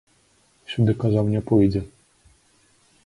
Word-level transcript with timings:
Сюды, 0.75 0.95
казаў, 1.03 1.29
не 1.35 1.41
пойдзе! 1.51 1.81